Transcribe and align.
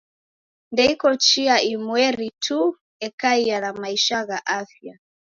Ndeiko 0.71 1.09
chia 1.25 1.55
imweri 1.61 2.29
tu 2.43 2.59
ekaia 3.07 3.57
na 3.61 3.71
maisha 3.81 4.19
gha 4.27 4.39
afya. 4.59 4.95